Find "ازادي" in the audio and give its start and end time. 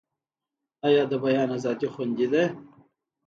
1.57-1.87